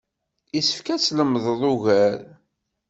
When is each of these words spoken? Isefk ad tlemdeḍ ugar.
Isefk 0.59 0.87
ad 0.89 1.01
tlemdeḍ 1.01 1.59
ugar. 1.71 2.19